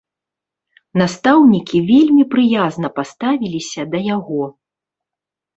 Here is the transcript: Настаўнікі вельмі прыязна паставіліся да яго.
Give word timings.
Настаўнікі 1.01 1.77
вельмі 1.91 2.23
прыязна 2.31 2.87
паставіліся 2.97 3.81
да 3.93 3.97
яго. 4.15 4.41